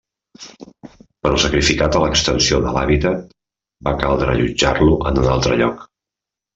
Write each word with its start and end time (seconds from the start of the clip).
Però 1.27 1.41
sacrificat 1.43 1.99
a 1.99 2.01
l'extensió 2.05 2.63
de 2.65 2.73
l'hàbitat, 2.79 3.31
va 3.91 3.97
caldre 4.03 4.35
allotjar-lo 4.35 5.01
en 5.13 5.25
un 5.27 5.33
altre 5.39 5.65
lloc. 5.65 5.91